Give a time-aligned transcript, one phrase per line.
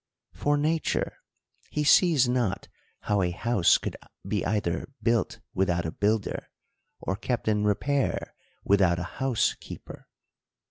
[0.41, 2.67] —For nature,\\e sees not
[3.01, 3.95] how a house could
[4.27, 6.49] be either built without a builder,
[6.99, 8.33] or kept in repair
[8.63, 10.07] without a house keeper.